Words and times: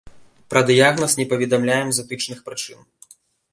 Пра 0.53 0.61
дыягназ 0.69 1.11
не 1.19 1.25
паведамляем 1.35 1.87
з 1.97 2.07
этычных 2.07 2.43
прычын. 2.51 2.79